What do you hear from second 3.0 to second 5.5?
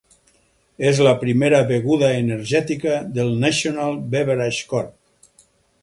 de National Beverage Corp.